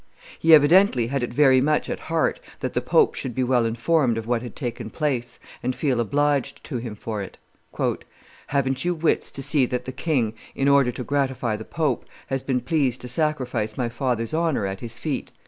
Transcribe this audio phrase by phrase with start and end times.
[0.39, 4.17] He evidently had it very much at heart that the pope should be well informed
[4.17, 7.37] of what had taken place, and feel obliged to him for it.
[8.47, 12.41] "Haven't you wits to see that the king, in order to gratify the pope, has
[12.41, 15.31] been pleased to sacrifice my father's honor at his feet?"